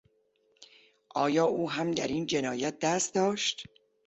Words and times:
آیا 1.15 1.45
او 1.45 1.71
هم 1.71 1.91
در 1.91 2.07
این 2.07 2.25
جنایت 2.25 2.79
دست 2.79 3.15
داشت؟ 3.15 3.67